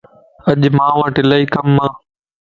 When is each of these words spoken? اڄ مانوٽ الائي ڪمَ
اڄ 0.49 0.61
مانوٽ 0.77 1.15
الائي 1.21 1.45
ڪمَ 1.53 1.75